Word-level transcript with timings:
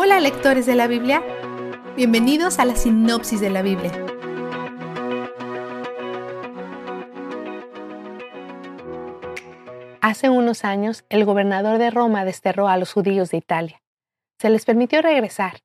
Hola 0.00 0.20
lectores 0.20 0.64
de 0.64 0.76
la 0.76 0.86
Biblia, 0.86 1.24
bienvenidos 1.96 2.60
a 2.60 2.64
la 2.64 2.76
sinopsis 2.76 3.40
de 3.40 3.50
la 3.50 3.62
Biblia. 3.62 3.90
Hace 10.00 10.30
unos 10.30 10.64
años, 10.64 11.04
el 11.08 11.24
gobernador 11.24 11.78
de 11.78 11.90
Roma 11.90 12.24
desterró 12.24 12.68
a 12.68 12.76
los 12.76 12.92
judíos 12.92 13.32
de 13.32 13.38
Italia. 13.38 13.82
Se 14.40 14.50
les 14.50 14.64
permitió 14.64 15.02
regresar, 15.02 15.62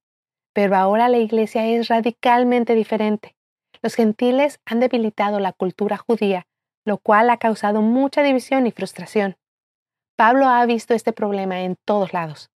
pero 0.52 0.76
ahora 0.78 1.10
la 1.10 1.20
iglesia 1.20 1.68
es 1.68 1.88
radicalmente 1.88 2.74
diferente. 2.74 3.36
Los 3.84 3.94
gentiles 3.94 4.60
han 4.66 4.80
debilitado 4.80 5.40
la 5.40 5.54
cultura 5.54 5.98
judía, 5.98 6.48
lo 6.86 6.98
cual 6.98 7.30
ha 7.30 7.38
causado 7.38 7.84
mucha 7.84 8.24
división 8.24 8.66
y 8.66 8.72
frustración. 8.72 9.38
Pablo 10.16 10.48
ha 10.48 10.66
visto 10.66 10.96
este 10.96 11.14
problema 11.14 11.62
en 11.62 11.78
todos 11.86 12.14
lados. 12.14 12.50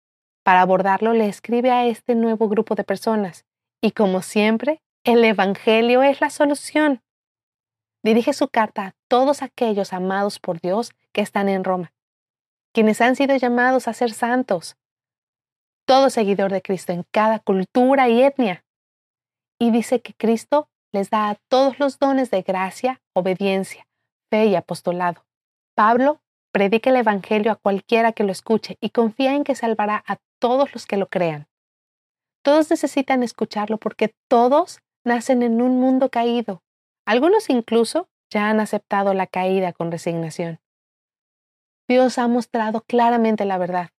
Para 0.46 0.60
abordarlo 0.60 1.12
le 1.12 1.26
escribe 1.26 1.72
a 1.72 1.86
este 1.86 2.14
nuevo 2.14 2.48
grupo 2.48 2.76
de 2.76 2.84
personas 2.84 3.44
y 3.82 3.90
como 3.90 4.22
siempre, 4.22 4.80
el 5.02 5.24
Evangelio 5.24 6.04
es 6.04 6.20
la 6.20 6.30
solución. 6.30 7.02
Dirige 8.04 8.32
su 8.32 8.46
carta 8.46 8.86
a 8.86 8.94
todos 9.08 9.42
aquellos 9.42 9.92
amados 9.92 10.38
por 10.38 10.60
Dios 10.60 10.92
que 11.10 11.20
están 11.20 11.48
en 11.48 11.64
Roma, 11.64 11.92
quienes 12.72 13.00
han 13.00 13.16
sido 13.16 13.34
llamados 13.34 13.88
a 13.88 13.92
ser 13.92 14.12
santos. 14.12 14.76
Todo 15.84 16.10
seguidor 16.10 16.52
de 16.52 16.62
Cristo 16.62 16.92
en 16.92 17.04
cada 17.10 17.40
cultura 17.40 18.08
y 18.08 18.22
etnia. 18.22 18.64
Y 19.58 19.72
dice 19.72 20.00
que 20.00 20.14
Cristo 20.14 20.68
les 20.92 21.10
da 21.10 21.28
a 21.28 21.34
todos 21.48 21.80
los 21.80 21.98
dones 21.98 22.30
de 22.30 22.42
gracia, 22.42 23.02
obediencia, 23.14 23.88
fe 24.30 24.46
y 24.46 24.54
apostolado. 24.54 25.24
Pablo 25.74 26.20
predica 26.56 26.88
el 26.88 26.96
Evangelio 26.96 27.52
a 27.52 27.56
cualquiera 27.56 28.12
que 28.12 28.24
lo 28.24 28.32
escuche 28.32 28.78
y 28.80 28.88
confía 28.88 29.34
en 29.34 29.44
que 29.44 29.54
salvará 29.54 30.02
a 30.06 30.16
todos 30.38 30.72
los 30.72 30.86
que 30.86 30.96
lo 30.96 31.06
crean. 31.08 31.48
Todos 32.42 32.70
necesitan 32.70 33.22
escucharlo 33.22 33.76
porque 33.76 34.14
todos 34.26 34.80
nacen 35.04 35.42
en 35.42 35.60
un 35.60 35.78
mundo 35.78 36.08
caído. 36.08 36.62
Algunos 37.04 37.50
incluso 37.50 38.08
ya 38.30 38.48
han 38.48 38.58
aceptado 38.60 39.12
la 39.12 39.26
caída 39.26 39.74
con 39.74 39.92
resignación. 39.92 40.58
Dios 41.88 42.16
ha 42.16 42.26
mostrado 42.26 42.80
claramente 42.80 43.44
la 43.44 43.58
verdad, 43.58 43.90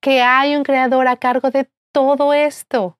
que 0.00 0.22
hay 0.22 0.56
un 0.56 0.62
creador 0.62 1.06
a 1.06 1.18
cargo 1.18 1.50
de 1.50 1.70
todo 1.92 2.32
esto. 2.32 2.96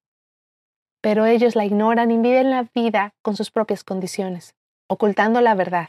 Pero 1.01 1.25
ellos 1.25 1.57
la 1.57 1.65
ignoran 1.65 2.11
y 2.11 2.19
viven 2.19 2.51
la 2.51 2.69
vida 2.75 3.15
con 3.23 3.35
sus 3.35 3.51
propias 3.51 3.83
condiciones, 3.83 4.55
ocultando 4.89 5.41
la 5.41 5.55
verdad. 5.55 5.89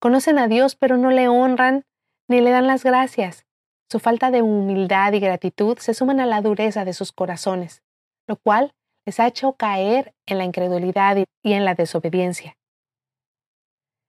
Conocen 0.00 0.38
a 0.38 0.48
Dios 0.48 0.76
pero 0.76 0.96
no 0.96 1.10
le 1.10 1.28
honran 1.28 1.84
ni 2.28 2.40
le 2.40 2.50
dan 2.50 2.66
las 2.66 2.84
gracias. 2.84 3.46
Su 3.90 3.98
falta 3.98 4.30
de 4.30 4.40
humildad 4.40 5.12
y 5.12 5.20
gratitud 5.20 5.78
se 5.78 5.94
suman 5.94 6.20
a 6.20 6.26
la 6.26 6.40
dureza 6.40 6.84
de 6.84 6.92
sus 6.92 7.12
corazones, 7.12 7.82
lo 8.26 8.36
cual 8.36 8.72
les 9.04 9.20
ha 9.20 9.26
hecho 9.26 9.54
caer 9.54 10.14
en 10.26 10.38
la 10.38 10.44
incredulidad 10.44 11.16
y 11.42 11.52
en 11.52 11.64
la 11.64 11.74
desobediencia. 11.74 12.56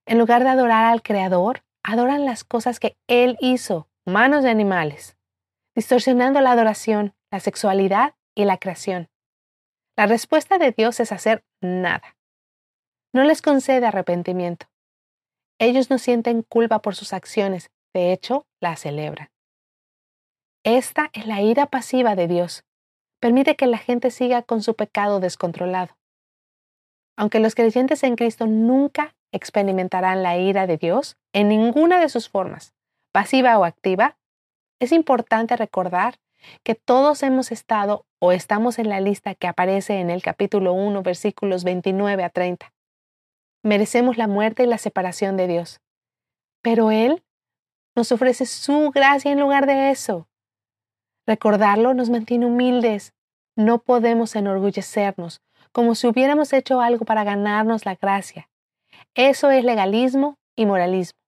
En 0.05 0.17
lugar 0.17 0.43
de 0.43 0.49
adorar 0.49 0.85
al 0.85 1.01
Creador, 1.01 1.63
adoran 1.83 2.25
las 2.25 2.43
cosas 2.43 2.79
que 2.79 2.97
Él 3.07 3.37
hizo, 3.41 3.89
manos 4.05 4.43
de 4.43 4.49
animales, 4.49 5.17
distorsionando 5.75 6.41
la 6.41 6.51
adoración, 6.51 7.15
la 7.31 7.39
sexualidad 7.39 8.15
y 8.35 8.45
la 8.45 8.57
creación. 8.57 9.09
La 9.97 10.05
respuesta 10.05 10.57
de 10.57 10.71
Dios 10.71 10.99
es 10.99 11.11
hacer 11.11 11.43
nada. 11.61 12.15
No 13.13 13.23
les 13.23 13.41
concede 13.41 13.85
arrepentimiento. 13.85 14.70
Ellos 15.61 15.91
no 15.91 15.99
sienten 15.99 16.41
culpa 16.41 16.79
por 16.79 16.95
sus 16.95 17.13
acciones, 17.13 17.69
de 17.93 18.13
hecho, 18.13 18.47
la 18.59 18.75
celebran. 18.75 19.29
Esta 20.63 21.11
es 21.13 21.27
la 21.27 21.39
ira 21.43 21.67
pasiva 21.67 22.15
de 22.15 22.27
Dios. 22.27 22.63
Permite 23.19 23.55
que 23.55 23.67
la 23.67 23.77
gente 23.77 24.09
siga 24.09 24.41
con 24.41 24.63
su 24.63 24.73
pecado 24.75 25.19
descontrolado. 25.19 25.95
Aunque 27.15 27.39
los 27.39 27.53
creyentes 27.53 28.01
en 28.01 28.15
Cristo 28.15 28.47
nunca 28.47 29.13
experimentarán 29.31 30.23
la 30.23 30.35
ira 30.35 30.65
de 30.65 30.77
Dios 30.77 31.15
en 31.31 31.49
ninguna 31.49 31.99
de 31.99 32.09
sus 32.09 32.27
formas, 32.27 32.73
pasiva 33.11 33.59
o 33.59 33.63
activa, 33.63 34.17
es 34.79 34.91
importante 34.91 35.55
recordar 35.57 36.15
que 36.63 36.73
todos 36.73 37.21
hemos 37.21 37.51
estado 37.51 38.07
o 38.19 38.31
estamos 38.31 38.79
en 38.79 38.89
la 38.89 38.99
lista 38.99 39.35
que 39.35 39.45
aparece 39.45 39.99
en 39.99 40.09
el 40.09 40.23
capítulo 40.23 40.73
1, 40.73 41.03
versículos 41.03 41.63
29 41.63 42.23
a 42.23 42.29
30. 42.29 42.73
Merecemos 43.63 44.17
la 44.17 44.27
muerte 44.27 44.63
y 44.63 44.67
la 44.67 44.77
separación 44.77 45.37
de 45.37 45.47
Dios. 45.47 45.81
Pero 46.61 46.91
Él 46.91 47.23
nos 47.95 48.11
ofrece 48.11 48.45
su 48.45 48.91
gracia 48.91 49.31
en 49.31 49.39
lugar 49.39 49.65
de 49.65 49.91
eso. 49.91 50.27
Recordarlo 51.27 51.93
nos 51.93 52.09
mantiene 52.09 52.45
humildes. 52.45 53.13
No 53.55 53.79
podemos 53.79 54.35
enorgullecernos 54.35 55.41
como 55.71 55.95
si 55.95 56.07
hubiéramos 56.07 56.53
hecho 56.53 56.81
algo 56.81 57.05
para 57.05 57.23
ganarnos 57.23 57.85
la 57.85 57.95
gracia. 57.95 58.49
Eso 59.15 59.49
es 59.51 59.63
legalismo 59.63 60.37
y 60.55 60.65
moralismo. 60.65 61.19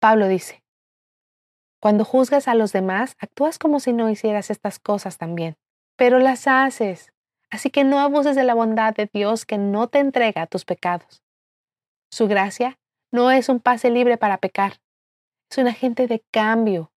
Pablo 0.00 0.28
dice, 0.28 0.62
cuando 1.80 2.04
juzgas 2.04 2.48
a 2.48 2.54
los 2.54 2.72
demás, 2.72 3.16
actúas 3.18 3.58
como 3.58 3.80
si 3.80 3.92
no 3.92 4.08
hicieras 4.10 4.50
estas 4.50 4.78
cosas 4.78 5.18
también, 5.18 5.56
pero 5.96 6.18
las 6.18 6.46
haces. 6.46 7.12
Así 7.50 7.70
que 7.70 7.84
no 7.84 7.98
abuses 7.98 8.36
de 8.36 8.44
la 8.44 8.54
bondad 8.54 8.94
de 8.94 9.10
Dios 9.12 9.44
que 9.44 9.58
no 9.58 9.88
te 9.88 9.98
entrega 9.98 10.46
tus 10.46 10.64
pecados. 10.64 11.22
Su 12.10 12.28
gracia 12.28 12.78
no 13.12 13.30
es 13.30 13.48
un 13.48 13.60
pase 13.60 13.90
libre 13.90 14.16
para 14.16 14.38
pecar, 14.38 14.80
es 15.50 15.58
un 15.58 15.66
agente 15.66 16.06
de 16.06 16.22
cambio. 16.30 16.92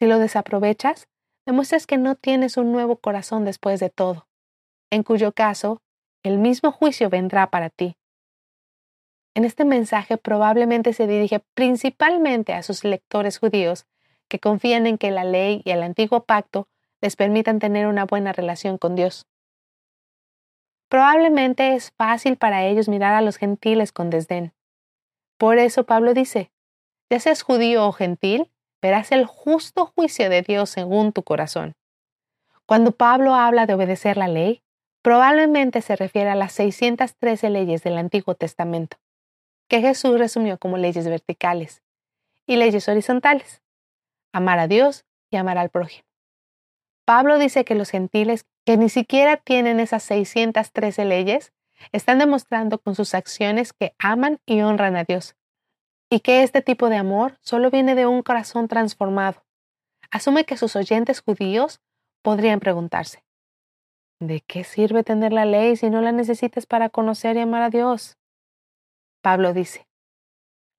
Si 0.00 0.06
lo 0.06 0.18
desaprovechas, 0.18 1.08
demuestras 1.46 1.86
que 1.86 1.98
no 1.98 2.14
tienes 2.14 2.56
un 2.56 2.72
nuevo 2.72 2.96
corazón 2.96 3.44
después 3.44 3.80
de 3.80 3.90
todo, 3.90 4.28
en 4.90 5.02
cuyo 5.02 5.32
caso 5.32 5.82
el 6.22 6.38
mismo 6.38 6.72
juicio 6.72 7.10
vendrá 7.10 7.50
para 7.50 7.68
ti. 7.68 7.96
En 9.34 9.44
este 9.44 9.64
mensaje 9.64 10.16
probablemente 10.18 10.92
se 10.92 11.06
dirige 11.06 11.40
principalmente 11.54 12.52
a 12.52 12.62
sus 12.62 12.84
lectores 12.84 13.38
judíos 13.38 13.86
que 14.28 14.38
confían 14.38 14.86
en 14.86 14.98
que 14.98 15.10
la 15.10 15.24
ley 15.24 15.62
y 15.64 15.70
el 15.70 15.82
antiguo 15.82 16.24
pacto 16.24 16.68
les 17.00 17.16
permitan 17.16 17.58
tener 17.58 17.86
una 17.86 18.04
buena 18.04 18.32
relación 18.32 18.78
con 18.78 18.94
Dios. 18.94 19.26
Probablemente 20.92 21.74
es 21.74 21.90
fácil 21.92 22.36
para 22.36 22.64
ellos 22.66 22.86
mirar 22.86 23.14
a 23.14 23.22
los 23.22 23.38
gentiles 23.38 23.92
con 23.92 24.10
desdén. 24.10 24.52
Por 25.38 25.56
eso 25.56 25.86
Pablo 25.86 26.12
dice, 26.12 26.52
ya 27.08 27.18
seas 27.18 27.40
judío 27.40 27.86
o 27.86 27.92
gentil, 27.92 28.50
verás 28.82 29.10
el 29.10 29.24
justo 29.24 29.86
juicio 29.86 30.28
de 30.28 30.42
Dios 30.42 30.68
según 30.68 31.14
tu 31.14 31.22
corazón. 31.22 31.76
Cuando 32.66 32.92
Pablo 32.92 33.34
habla 33.34 33.64
de 33.64 33.72
obedecer 33.72 34.18
la 34.18 34.28
ley, 34.28 34.62
probablemente 35.00 35.80
se 35.80 35.96
refiere 35.96 36.28
a 36.28 36.34
las 36.34 36.52
613 36.52 37.48
leyes 37.48 37.82
del 37.82 37.96
Antiguo 37.96 38.34
Testamento, 38.34 38.98
que 39.68 39.80
Jesús 39.80 40.18
resumió 40.18 40.58
como 40.58 40.76
leyes 40.76 41.08
verticales 41.08 41.82
y 42.46 42.56
leyes 42.56 42.86
horizontales, 42.86 43.62
amar 44.30 44.58
a 44.58 44.68
Dios 44.68 45.06
y 45.30 45.38
amar 45.38 45.56
al 45.56 45.70
prójimo. 45.70 46.04
Pablo 47.06 47.38
dice 47.38 47.64
que 47.64 47.76
los 47.76 47.88
gentiles 47.88 48.44
que 48.64 48.76
ni 48.76 48.88
siquiera 48.88 49.36
tienen 49.36 49.80
esas 49.80 50.02
613 50.04 51.04
leyes 51.04 51.52
están 51.90 52.18
demostrando 52.18 52.78
con 52.78 52.94
sus 52.94 53.14
acciones 53.14 53.72
que 53.72 53.94
aman 53.98 54.40
y 54.46 54.60
honran 54.60 54.96
a 54.96 55.04
Dios, 55.04 55.34
y 56.08 56.20
que 56.20 56.42
este 56.42 56.62
tipo 56.62 56.88
de 56.88 56.96
amor 56.96 57.38
solo 57.40 57.70
viene 57.70 57.94
de 57.94 58.06
un 58.06 58.22
corazón 58.22 58.68
transformado. 58.68 59.44
Asume 60.10 60.44
que 60.44 60.56
sus 60.56 60.76
oyentes 60.76 61.20
judíos 61.20 61.80
podrían 62.22 62.60
preguntarse, 62.60 63.24
¿de 64.20 64.40
qué 64.42 64.62
sirve 64.62 65.02
tener 65.02 65.32
la 65.32 65.44
ley 65.44 65.76
si 65.76 65.90
no 65.90 66.00
la 66.00 66.12
necesitas 66.12 66.66
para 66.66 66.88
conocer 66.88 67.36
y 67.36 67.40
amar 67.40 67.62
a 67.62 67.70
Dios? 67.70 68.18
Pablo 69.22 69.52
dice, 69.52 69.88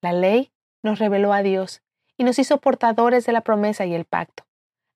la 0.02 0.14
ley 0.14 0.54
nos 0.84 1.00
reveló 1.00 1.34
a 1.34 1.44
Dios 1.44 1.82
y 2.18 2.24
nos 2.24 2.40
hizo 2.40 2.60
portadores 2.60 3.26
de 3.26 3.34
la 3.34 3.42
promesa 3.42 3.86
y 3.86 3.94
el 3.94 4.06
pacto. 4.06 4.46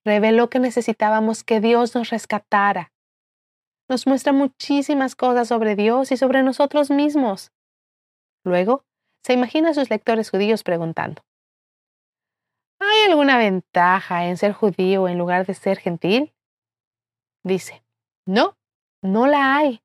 Reveló 0.08 0.50
que 0.50 0.60
necesitábamos 0.60 1.44
que 1.44 1.60
Dios 1.60 1.94
nos 1.94 2.12
rescatara. 2.12 2.94
Nos 3.90 4.08
muestra 4.08 4.32
muchísimas 4.32 5.18
cosas 5.18 5.50
sobre 5.50 5.76
Dios 5.76 6.14
y 6.14 6.16
sobre 6.16 6.44
nosotros 6.44 6.90
mismos. 6.90 7.52
Luego, 8.46 8.86
se 9.26 9.34
imagina 9.34 9.72
a 9.72 9.74
sus 9.74 9.90
lectores 9.90 10.30
judíos 10.30 10.64
preguntando, 10.64 11.24
¿hay 12.80 13.10
alguna 13.10 13.38
ventaja 13.38 14.28
en 14.28 14.38
ser 14.38 14.54
judío 14.54 15.10
en 15.10 15.18
lugar 15.18 15.46
de 15.46 15.56
ser 15.56 15.78
gentil? 15.78 16.34
Dice, 17.44 17.84
no, 18.26 18.58
no 19.04 19.28
la 19.28 19.58
hay. 19.58 19.82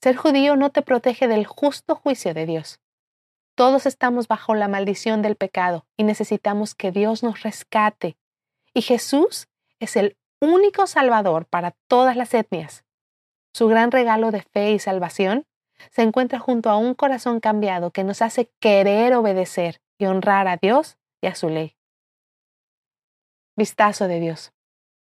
Ser 0.00 0.14
judío 0.14 0.54
no 0.54 0.70
te 0.70 0.82
protege 0.82 1.26
del 1.26 1.44
justo 1.44 1.96
juicio 1.96 2.34
de 2.34 2.46
Dios. 2.46 2.78
Todos 3.56 3.86
estamos 3.86 4.28
bajo 4.28 4.54
la 4.54 4.68
maldición 4.68 5.22
del 5.22 5.34
pecado 5.34 5.88
y 5.96 6.04
necesitamos 6.04 6.76
que 6.76 6.92
Dios 6.92 7.24
nos 7.24 7.42
rescate. 7.42 8.16
Y 8.74 8.82
Jesús 8.82 9.48
es 9.78 9.96
el 9.96 10.16
único 10.40 10.86
Salvador 10.86 11.46
para 11.46 11.72
todas 11.88 12.16
las 12.16 12.32
etnias. 12.34 12.84
Su 13.52 13.68
gran 13.68 13.90
regalo 13.90 14.30
de 14.30 14.42
fe 14.42 14.72
y 14.72 14.78
salvación 14.78 15.46
se 15.90 16.02
encuentra 16.02 16.38
junto 16.38 16.70
a 16.70 16.76
un 16.76 16.94
corazón 16.94 17.40
cambiado 17.40 17.90
que 17.90 18.04
nos 18.04 18.22
hace 18.22 18.50
querer 18.60 19.14
obedecer 19.14 19.80
y 19.98 20.06
honrar 20.06 20.46
a 20.46 20.56
Dios 20.56 20.98
y 21.20 21.26
a 21.26 21.34
su 21.34 21.48
ley. 21.48 21.76
Vistazo 23.56 24.08
de 24.08 24.20
Dios. 24.20 24.52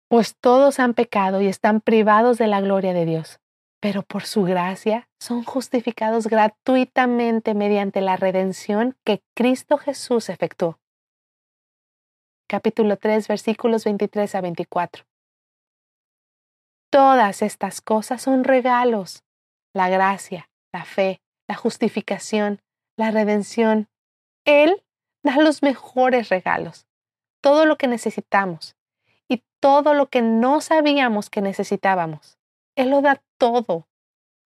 Pues 0.09 0.35
todos 0.35 0.79
han 0.79 0.93
pecado 0.93 1.41
y 1.41 1.47
están 1.47 1.81
privados 1.81 2.37
de 2.37 2.47
la 2.47 2.61
gloria 2.61 2.93
de 2.93 3.05
Dios, 3.05 3.39
pero 3.79 4.03
por 4.03 4.23
su 4.23 4.43
gracia 4.43 5.09
son 5.19 5.43
justificados 5.43 6.27
gratuitamente 6.27 7.53
mediante 7.55 8.01
la 8.01 8.15
redención 8.15 8.95
que 9.03 9.23
Cristo 9.33 9.77
Jesús 9.77 10.29
efectuó. 10.29 10.79
Capítulo 12.47 12.97
3, 12.97 13.27
versículos 13.27 13.85
23 13.85 14.35
a 14.35 14.41
24. 14.41 15.03
Todas 16.91 17.41
estas 17.41 17.81
cosas 17.81 18.21
son 18.21 18.43
regalos. 18.43 19.23
La 19.73 19.89
gracia, 19.89 20.49
la 20.71 20.85
fe, 20.85 21.21
la 21.47 21.55
justificación, 21.55 22.61
la 22.97 23.09
redención. 23.09 23.89
Él 24.45 24.83
da 25.23 25.37
los 25.37 25.63
mejores 25.63 26.29
regalos, 26.29 26.85
todo 27.41 27.65
lo 27.65 27.77
que 27.77 27.87
necesitamos 27.87 28.75
y 29.27 29.43
todo 29.59 29.95
lo 29.95 30.09
que 30.09 30.21
no 30.21 30.61
sabíamos 30.61 31.31
que 31.31 31.41
necesitábamos. 31.41 32.37
Él 32.75 32.91
lo 32.91 33.01
da 33.01 33.23
todo. 33.39 33.87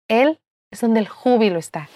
Él 0.08 0.40
es 0.72 0.80
donde 0.80 0.98
el 1.00 1.08
júbilo 1.08 1.60
está. 1.60 1.88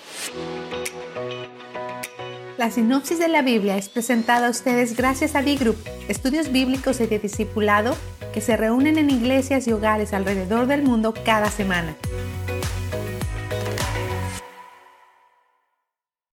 La 2.61 2.71
sinopsis 2.71 3.19
de 3.19 3.29
la 3.29 3.41
Biblia 3.41 3.79
es 3.79 3.89
presentada 3.89 4.49
a 4.49 4.51
ustedes 4.51 4.95
gracias 4.95 5.35
a 5.35 5.41
D-Group, 5.41 5.79
estudios 6.09 6.53
bíblicos 6.53 7.01
y 7.01 7.07
de 7.07 7.19
discipulado 7.19 7.97
que 8.35 8.43
se 8.43 8.55
reúnen 8.59 8.99
en 8.99 9.09
iglesias 9.09 9.67
y 9.67 9.73
hogares 9.73 10.13
alrededor 10.13 10.67
del 10.67 10.83
mundo 10.83 11.15
cada 11.25 11.51
semana. 11.51 11.97